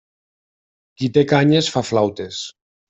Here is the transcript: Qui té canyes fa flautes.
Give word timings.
Qui 1.03 1.11
té 1.19 1.27
canyes 1.35 1.71
fa 1.77 1.87
flautes. 1.93 2.45